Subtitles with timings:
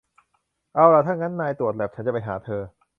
[0.75, 2.61] เอาล่ะ ถ้างั้นนายตรวจแลป ฉันจะไปหาเธอ